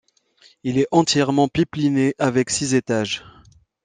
[0.63, 3.23] Il est entièrement pipeliné, avec six étages.